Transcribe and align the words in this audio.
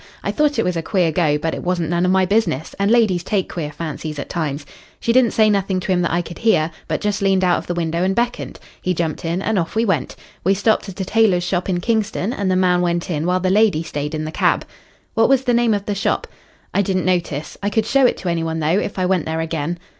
I 0.23 0.31
thought 0.31 0.57
it 0.57 0.65
was 0.65 0.75
a 0.75 0.81
queer 0.81 1.11
go, 1.11 1.37
but 1.37 1.53
it 1.53 1.61
wasn't 1.61 1.91
none 1.91 2.07
of 2.07 2.11
my 2.11 2.25
business, 2.25 2.73
and 2.79 2.89
ladies 2.89 3.21
take 3.23 3.47
queer 3.47 3.71
fancies 3.71 4.17
at 4.17 4.29
times. 4.29 4.65
She 4.99 5.13
didn't 5.13 5.29
say 5.29 5.47
nothing 5.47 5.79
to 5.79 5.91
him 5.91 6.01
that 6.01 6.11
I 6.11 6.23
could 6.23 6.39
hear, 6.39 6.71
but 6.87 7.01
just 7.01 7.21
leaned 7.21 7.43
out 7.43 7.59
of 7.59 7.67
the 7.67 7.75
window 7.75 8.03
and 8.03 8.15
beckoned. 8.15 8.59
He 8.81 8.95
jumped 8.95 9.23
in 9.23 9.43
and 9.43 9.59
off 9.59 9.75
we 9.75 9.85
went. 9.85 10.15
We 10.43 10.55
stopped 10.55 10.89
at 10.89 10.99
a 10.99 11.05
tailor's 11.05 11.43
shop 11.43 11.69
in 11.69 11.81
Kingston, 11.81 12.33
and 12.33 12.49
the 12.49 12.55
man 12.55 12.81
went 12.81 13.11
in 13.11 13.27
while 13.27 13.41
the 13.41 13.51
lady 13.51 13.83
stayed 13.83 14.15
in 14.15 14.25
the 14.25 14.31
cab." 14.31 14.65
"What 15.13 15.29
was 15.29 15.43
the 15.43 15.53
name 15.53 15.75
of 15.75 15.85
the 15.85 15.93
shop?" 15.93 16.25
"I 16.73 16.81
didn't 16.81 17.05
notice. 17.05 17.55
I 17.61 17.69
could 17.69 17.85
show 17.85 18.07
it 18.07 18.17
to 18.17 18.27
any 18.29 18.43
one, 18.43 18.59
though, 18.59 18.79
if 18.79 18.97
I 18.97 19.05
went 19.05 19.25
there 19.27 19.41
again." 19.41 19.77